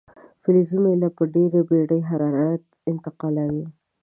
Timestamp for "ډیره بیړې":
1.33-1.99